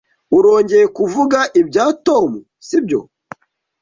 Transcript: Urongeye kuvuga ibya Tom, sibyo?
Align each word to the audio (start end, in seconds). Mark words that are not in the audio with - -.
Urongeye 0.37 0.85
kuvuga 0.97 1.39
ibya 1.61 1.85
Tom, 2.05 2.29
sibyo? 2.67 2.99